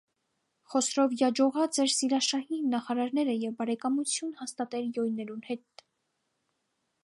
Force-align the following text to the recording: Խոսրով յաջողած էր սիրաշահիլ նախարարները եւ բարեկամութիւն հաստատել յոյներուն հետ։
Խոսրով 0.73 1.11
յաջողած 1.17 1.79
էր 1.83 1.91
սիրաշահիլ 1.97 2.63
նախարարները 2.71 3.37
եւ 3.43 3.53
բարեկամութիւն 3.61 4.35
հաստատել 4.43 4.91
յոյներուն 4.99 5.47
հետ։ 5.53 5.89